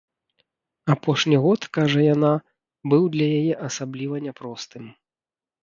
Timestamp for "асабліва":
3.71-4.15